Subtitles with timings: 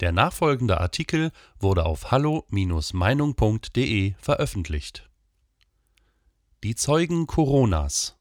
[0.00, 5.10] Der nachfolgende Artikel wurde auf hallo-meinung.de veröffentlicht.
[6.64, 8.16] Die Zeugen Coronas.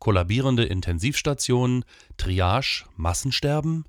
[0.00, 1.84] Kollabierende Intensivstationen,
[2.16, 3.84] Triage, Massensterben?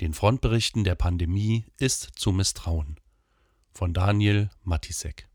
[0.00, 2.98] Den Frontberichten der Pandemie ist zu misstrauen.
[3.72, 5.28] Von Daniel Matisek.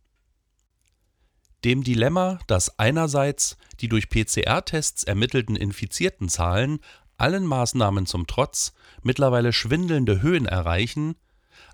[1.63, 6.79] Dem Dilemma, dass einerseits die durch PCR-Tests ermittelten infizierten Zahlen
[7.21, 8.73] allen Maßnahmen zum Trotz
[9.03, 11.15] mittlerweile schwindelnde Höhen erreichen,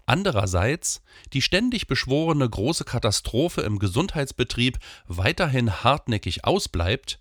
[0.05, 1.01] andererseits
[1.33, 4.77] die ständig beschworene große Katastrophe im Gesundheitsbetrieb
[5.07, 7.19] weiterhin hartnäckig ausbleibt,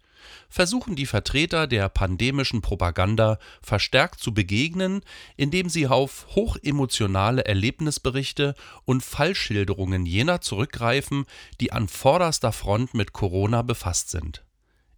[0.48, 5.02] versuchen die Vertreter der pandemischen Propaganda verstärkt zu begegnen,
[5.36, 11.26] indem sie auf hochemotionale Erlebnisberichte und Fallschilderungen jener zurückgreifen,
[11.60, 14.44] die an vorderster Front mit Corona befasst sind.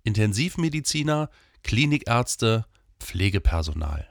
[0.04, 1.30] Intensivmediziner,
[1.62, 2.66] Klinikärzte,
[2.98, 4.08] Pflegepersonal.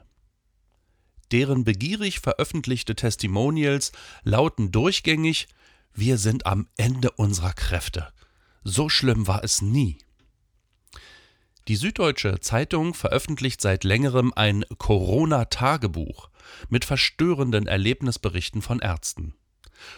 [1.32, 5.48] Deren begierig veröffentlichte Testimonials lauten durchgängig
[5.92, 8.12] Wir sind am Ende unserer Kräfte.
[8.62, 9.98] So schlimm war es nie.
[11.68, 16.30] Die Süddeutsche Zeitung veröffentlicht seit längerem ein Corona-Tagebuch
[16.68, 19.34] mit verstörenden Erlebnisberichten von Ärzten.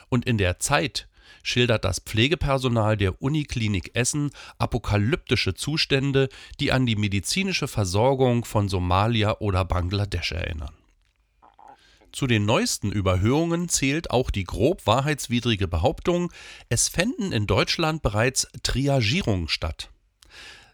[0.09, 1.09] Und in der Zeit
[1.43, 6.29] schildert das Pflegepersonal der Uniklinik Essen apokalyptische Zustände,
[6.61, 10.75] die an die medizinische Versorgung von Somalia oder Bangladesch erinnern.
[12.13, 16.33] Zu den neuesten Überhöhungen zählt auch die grob wahrheitswidrige Behauptung,
[16.69, 19.91] es fänden in Deutschland bereits Triagierungen statt.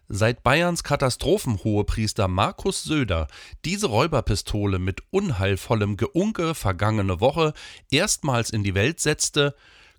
[0.07, 3.27] Seit Bayerns Katastrophenhohepriester Markus Söder
[3.65, 7.53] diese Räuberpistole mit unheilvollem Geunke vergangene Woche
[7.89, 9.55] erstmals in die Welt setzte,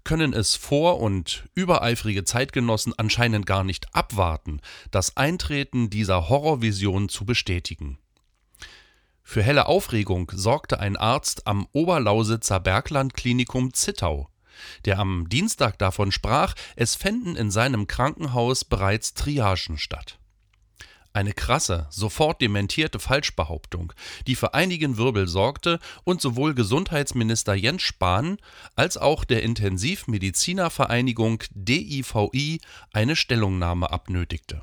[0.07, 4.61] können es vor- und übereifrige Zeitgenossen anscheinend gar nicht abwarten,
[4.93, 7.99] das Eintreten dieser Horrorvision zu bestätigen.
[9.25, 14.31] Für helle Aufregung sorgte ein Arzt am Oberlausitzer Berglandklinikum Zittau,
[14.85, 20.21] der am Dienstag davon sprach, es fänden in seinem Krankenhaus bereits Triagen statt.
[21.17, 23.95] Eine krasse, sofort dementierte Falschbehauptung,
[24.27, 28.37] die für einigen Wirbel sorgte und sowohl Gesundheitsminister Jens Spahn
[28.75, 32.61] als auch der Intensivmedizinervereinigung DIVI
[32.93, 34.63] eine Stellungnahme abnötigte.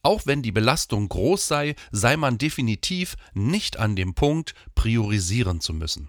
[0.00, 5.74] Auch wenn die Belastung groß sei, sei man definitiv nicht an dem Punkt, priorisieren zu
[5.74, 6.08] müssen.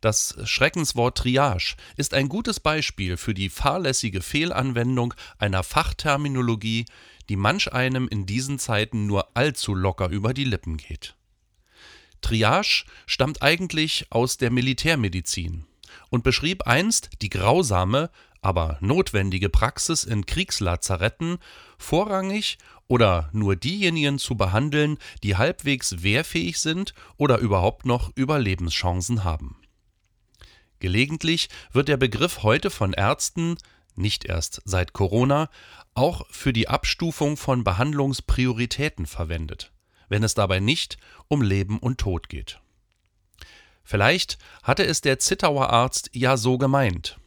[0.00, 6.86] Das Schreckenswort Triage ist ein gutes Beispiel für die fahrlässige Fehlanwendung einer Fachterminologie,
[7.28, 11.14] die manch einem in diesen Zeiten nur allzu locker über die Lippen geht.
[12.20, 15.64] Triage stammt eigentlich aus der Militärmedizin
[16.10, 21.38] und beschrieb einst die grausame, aber notwendige Praxis in Kriegslazaretten,
[21.76, 29.56] vorrangig oder nur diejenigen zu behandeln, die halbwegs wehrfähig sind oder überhaupt noch Überlebenschancen haben.
[30.80, 33.56] Gelegentlich wird der Begriff heute von Ärzten,
[33.98, 35.50] nicht erst seit Corona,
[35.94, 39.72] auch für die Abstufung von Behandlungsprioritäten verwendet,
[40.08, 40.96] wenn es dabei nicht
[41.28, 42.60] um Leben und Tod geht.
[43.84, 47.18] Vielleicht hatte es der Zittauer Arzt ja so gemeint.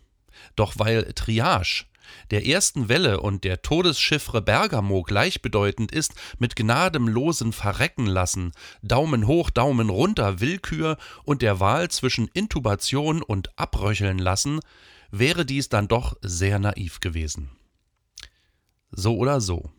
[0.56, 1.86] Doch weil Triage
[2.30, 8.52] der ersten Welle und der Todesschiffre Bergamo gleichbedeutend ist mit gnadenlosen Verrecken lassen,
[8.82, 14.60] Daumen hoch, Daumen runter, Willkür und der Wahl zwischen Intubation und Abröcheln lassen,
[15.12, 17.52] wäre dies dann doch sehr naiv gewesen.
[18.92, 19.72] So oder so.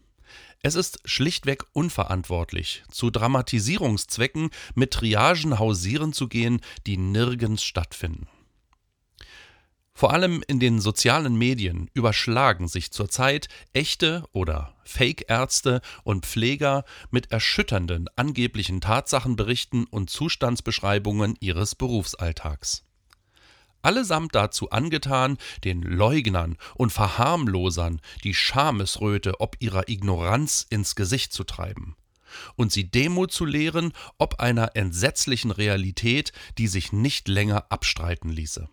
[0.62, 8.28] Es ist schlichtweg unverantwortlich, zu Dramatisierungszwecken mit Triagen hausieren zu gehen, die nirgends stattfinden.
[9.94, 17.30] Vor allem in den sozialen Medien überschlagen sich zurzeit echte oder Fake-Ärzte und Pfleger mit
[17.30, 22.84] erschütternden angeblichen Tatsachenberichten und Zustandsbeschreibungen ihres Berufsalltags.
[23.82, 31.44] Allesamt dazu angetan, den Leugnern und Verharmlosern die Schamesröte ob ihrer Ignoranz ins Gesicht zu
[31.44, 31.96] treiben
[32.56, 38.68] und sie Demut zu lehren ob einer entsetzlichen Realität, die sich nicht länger abstreiten ließe.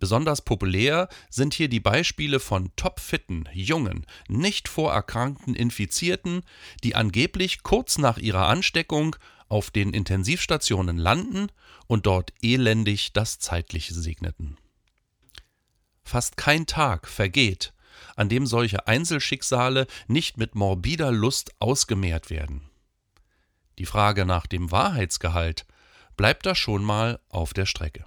[0.00, 6.42] Besonders populär sind hier die Beispiele von topfitten, jungen, nicht vorerkrankten Infizierten,
[6.82, 9.14] die angeblich kurz nach ihrer Ansteckung
[9.48, 11.48] auf den Intensivstationen landen
[11.86, 14.56] und dort elendig das Zeitliche segneten.
[16.02, 17.74] Fast kein Tag vergeht,
[18.16, 22.70] an dem solche Einzelschicksale nicht mit morbider Lust ausgemehrt werden.
[23.78, 25.66] Die Frage nach dem Wahrheitsgehalt
[26.16, 28.06] bleibt da schon mal auf der Strecke.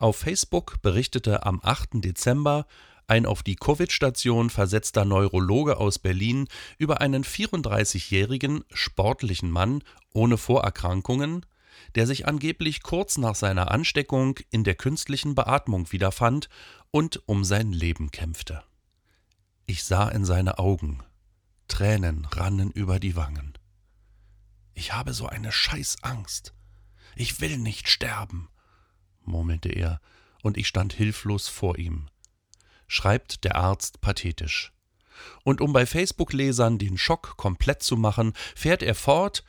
[0.00, 2.02] Auf Facebook berichtete am 8.
[2.02, 2.66] Dezember
[3.06, 6.48] ein auf die Covid-Station versetzter Neurologe aus Berlin
[6.78, 11.44] über einen 34-jährigen sportlichen Mann ohne Vorerkrankungen,
[11.96, 16.48] der sich angeblich kurz nach seiner Ansteckung in der künstlichen Beatmung wiederfand
[16.90, 18.62] und um sein Leben kämpfte.
[19.66, 21.02] Ich sah in seine Augen.
[21.68, 23.52] Tränen rannen über die Wangen.
[24.72, 26.54] Ich habe so eine Scheißangst.
[27.16, 28.48] Ich will nicht sterben,
[29.30, 30.00] murmelte er,
[30.42, 32.08] und ich stand hilflos vor ihm.
[32.86, 34.72] Schreibt der Arzt pathetisch.
[35.44, 39.44] Und um bei Facebook-Lesern den Schock komplett zu machen, fährt er fort,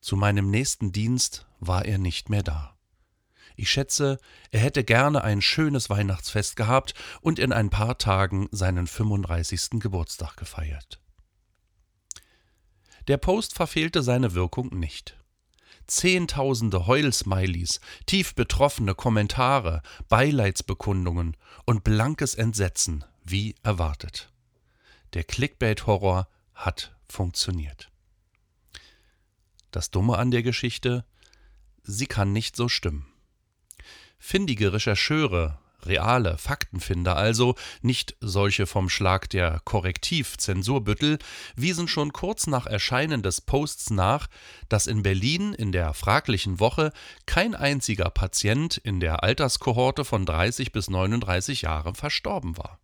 [0.00, 2.76] zu meinem nächsten Dienst war er nicht mehr da.
[3.56, 4.18] Ich schätze,
[4.50, 9.80] er hätte gerne ein schönes Weihnachtsfest gehabt und in ein paar Tagen seinen 35.
[9.80, 11.00] Geburtstag gefeiert.
[13.08, 15.19] Der Post verfehlte seine Wirkung nicht.
[15.90, 24.32] Zehntausende Heulsmileys, tief betroffene Kommentare, Beileidsbekundungen und blankes Entsetzen, wie erwartet.
[25.14, 27.90] Der Clickbait-Horror hat funktioniert.
[29.72, 31.04] Das Dumme an der Geschichte,
[31.82, 33.12] sie kann nicht so stimmen.
[34.16, 41.18] Findige Rechercheure, reale Faktenfinder also, nicht solche vom Schlag der Korrektiv-Zensurbüttel,
[41.56, 44.28] wiesen schon kurz nach Erscheinen des Posts nach,
[44.68, 46.92] dass in Berlin in der fraglichen Woche
[47.26, 52.78] kein einziger Patient in der Alterskohorte von 30 bis 39 Jahren verstorben war.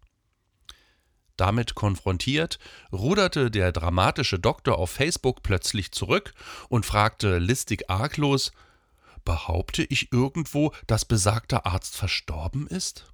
[1.37, 2.59] Damit konfrontiert,
[2.93, 6.33] ruderte der dramatische Doktor auf Facebook plötzlich zurück
[6.69, 8.53] und fragte listig arglos
[9.27, 13.13] Behaupte ich irgendwo, dass besagter Arzt verstorben ist?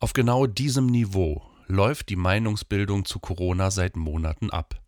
[0.00, 4.80] Auf genau diesem Niveau läuft die Meinungsbildung zu Corona seit Monaten ab.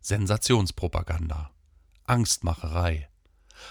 [0.00, 1.52] Sensationspropaganda,
[2.02, 3.08] Angstmacherei,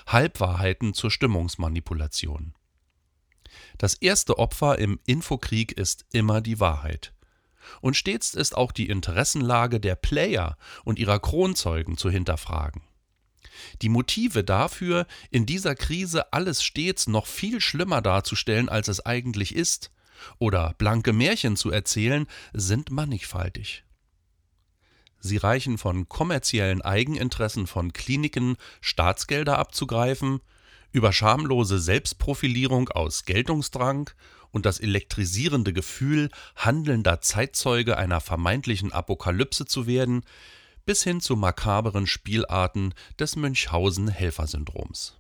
[0.07, 2.53] Halbwahrheiten zur Stimmungsmanipulation.
[3.77, 7.13] Das erste Opfer im Infokrieg ist immer die Wahrheit.
[7.81, 12.86] Und stets ist auch die Interessenlage der Player und ihrer Kronzeugen zu hinterfragen.
[13.81, 19.55] Die Motive dafür, in dieser Krise alles stets noch viel schlimmer darzustellen, als es eigentlich
[19.55, 19.91] ist,
[20.39, 23.83] oder blanke Märchen zu erzählen, sind mannigfaltig.
[25.19, 30.41] Sie reichen von kommerziellen Eigeninteressen von Kliniken, Staatsgelder abzugreifen,
[30.91, 34.09] über schamlose Selbstprofilierung aus Geltungsdrang
[34.51, 40.23] und das elektrisierende Gefühl, handelnder Zeitzeuge einer vermeintlichen Apokalypse zu werden,
[40.87, 45.17] bis hin zu makaberen Spielarten des Münchhausen-Helfersyndroms.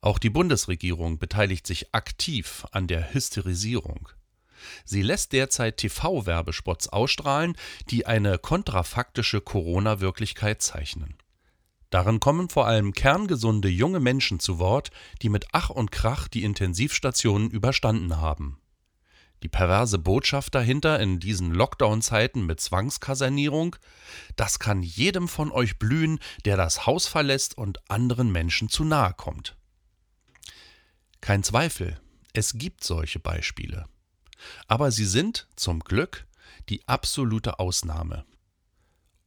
[0.00, 4.08] Auch die Bundesregierung beteiligt sich aktiv an der Hysterisierung.
[4.84, 7.56] Sie lässt derzeit TV-Werbespots ausstrahlen,
[7.90, 11.16] die eine kontrafaktische Corona-Wirklichkeit zeichnen.
[11.90, 16.44] Darin kommen vor allem kerngesunde junge Menschen zu Wort, die mit Ach und Krach die
[16.44, 18.60] Intensivstationen überstanden haben.
[19.44, 23.76] Die perverse Botschaft dahinter in diesen Lockdown-Zeiten mit Zwangskasernierung,
[24.36, 29.12] das kann jedem von euch blühen, der das Haus verlässt und anderen Menschen zu nahe
[29.12, 29.54] kommt.
[31.20, 32.00] Kein Zweifel,
[32.32, 33.84] es gibt solche Beispiele.
[34.66, 36.26] Aber sie sind, zum Glück,
[36.70, 38.24] die absolute Ausnahme.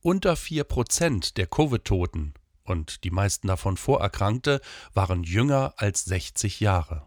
[0.02, 2.34] Unter 4% der Covid-Toten,
[2.64, 4.62] und die meisten davon Vorerkrankte,
[4.96, 7.06] waren jünger als 60 Jahre.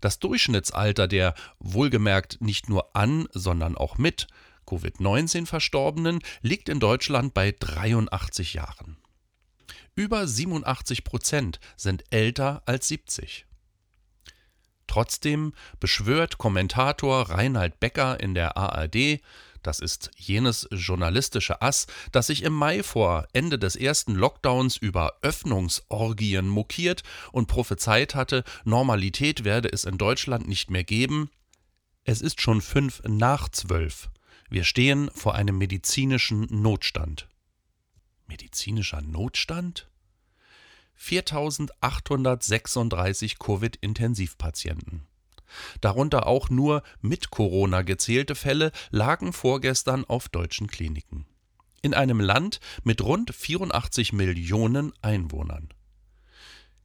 [0.00, 4.26] Das Durchschnittsalter der wohlgemerkt nicht nur an, sondern auch mit
[4.66, 8.96] Covid-19 Verstorbenen liegt in Deutschland bei 83 Jahren.
[9.94, 13.46] Über 87 Prozent sind älter als 70.
[14.86, 19.20] Trotzdem beschwört Kommentator Reinhard Becker in der ARD,
[19.62, 25.14] das ist jenes journalistische Ass, das sich im Mai vor Ende des ersten Lockdowns über
[25.22, 27.02] Öffnungsorgien mokiert
[27.32, 31.30] und prophezeit hatte, Normalität werde es in Deutschland nicht mehr geben.
[32.04, 34.10] Es ist schon fünf nach zwölf.
[34.50, 37.28] Wir stehen vor einem medizinischen Notstand.
[38.26, 39.88] Medizinischer Notstand?
[40.94, 45.06] 4836 Covid-Intensivpatienten
[45.80, 51.26] darunter auch nur mit Corona gezählte Fälle, lagen vorgestern auf deutschen Kliniken.
[51.82, 55.68] In einem Land mit rund 84 Millionen Einwohnern.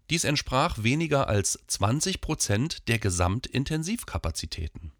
[0.09, 4.93] Dies entsprach weniger als 20 Prozent der Gesamtintensivkapazitäten.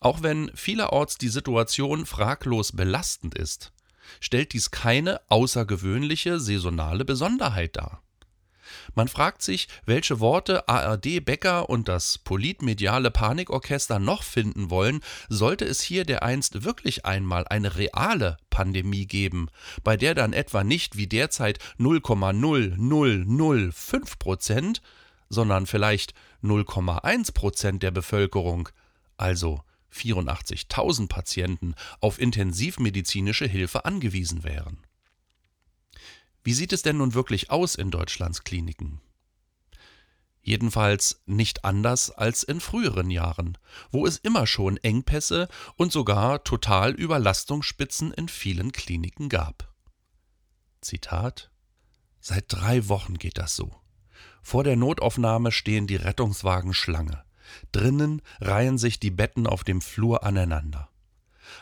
[0.00, 3.72] Auch wenn vielerorts die Situation fraglos belastend ist,
[4.20, 8.02] stellt dies keine außergewöhnliche saisonale Besonderheit dar.
[8.94, 15.64] Man fragt sich, welche Worte ARD Becker und das politmediale Panikorchester noch finden wollen, sollte
[15.64, 19.48] es hier dereinst wirklich einmal eine reale Pandemie geben,
[19.84, 24.82] bei der dann etwa nicht wie derzeit 0,0005 Prozent,
[25.28, 28.70] sondern vielleicht 0,1 Prozent der Bevölkerung,
[29.16, 29.60] also
[29.92, 34.78] 84.000 Patienten, auf intensivmedizinische Hilfe angewiesen wären.
[36.46, 39.00] Wie sieht es denn nun wirklich aus in Deutschlands Kliniken?
[40.42, 43.58] Jedenfalls nicht anders als in früheren Jahren,
[43.90, 49.74] wo es immer schon Engpässe und sogar Totalüberlastungsspitzen in vielen Kliniken gab.
[50.80, 51.50] Zitat
[52.20, 53.74] Seit drei Wochen geht das so.
[54.40, 57.24] Vor der Notaufnahme stehen die Rettungswagen Schlange.
[57.72, 60.90] Drinnen reihen sich die Betten auf dem Flur aneinander.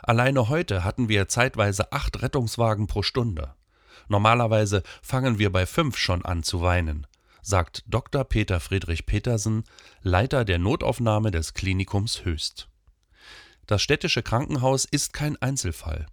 [0.03, 3.55] Alleine heute hatten wir zeitweise acht Rettungswagen pro Stunde.
[4.09, 7.07] Normalerweise fangen wir bei fünf schon an zu weinen,
[7.43, 8.25] sagt Dr.
[8.25, 9.65] Peter Friedrich Petersen,
[10.03, 12.69] Leiter der Notaufnahme des Klinikums Höchst.
[13.67, 16.07] Das städtische Krankenhaus ist kein Einzelfall.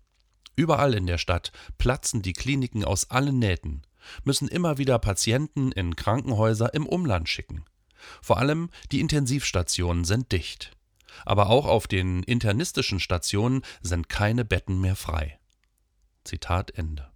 [0.55, 3.81] Überall in der Stadt platzen die Kliniken aus allen Nähten,
[4.23, 7.65] müssen immer wieder Patienten in Krankenhäuser im Umland schicken.
[8.21, 10.71] Vor allem die Intensivstationen sind dicht.
[11.25, 15.39] Aber auch auf den internistischen Stationen sind keine Betten mehr frei.
[16.23, 17.10] Zitat Ende.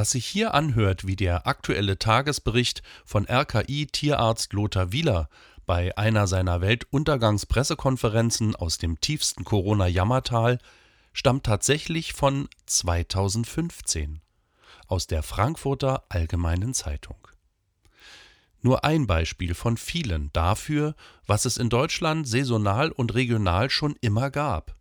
[0.00, 5.28] Was sich hier anhört wie der aktuelle Tagesbericht von RKI-Tierarzt Lothar Wieler
[5.66, 10.58] bei einer seiner Weltuntergangspressekonferenzen aus dem tiefsten Corona-Jammertal,
[11.12, 14.22] stammt tatsächlich von 2015
[14.86, 17.28] aus der Frankfurter Allgemeinen Zeitung.
[18.62, 20.94] Nur ein Beispiel von vielen dafür,
[21.26, 24.76] was es in Deutschland saisonal und regional schon immer gab,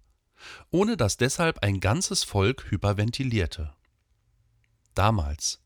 [0.72, 3.74] ohne dass deshalb ein ganzes Volk hyperventilierte
[4.96, 5.62] damals,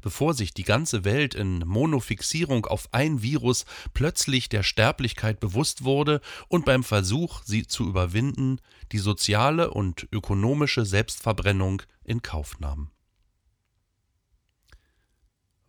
[0.00, 6.20] bevor sich die ganze Welt in Monofixierung auf ein Virus plötzlich der Sterblichkeit bewusst wurde
[6.48, 8.60] und beim Versuch, sie zu überwinden,
[8.92, 12.90] die soziale und ökonomische Selbstverbrennung in Kauf nahm.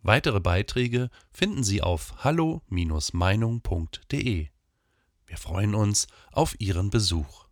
[0.02, 4.48] Weitere Beiträge finden Sie auf hallo-meinung.de.
[5.26, 7.49] Wir freuen uns auf Ihren Besuch.